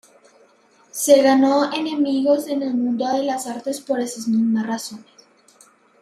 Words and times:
Se 0.89 1.21
ganó 1.21 1.71
enemigos 1.71 2.47
en 2.47 2.63
el 2.63 2.73
mundo 2.73 3.07
de 3.13 3.21
las 3.21 3.45
artes 3.45 3.79
por 3.81 3.99
esas 3.99 4.27
mismas 4.27 4.65
razones. 4.65 5.05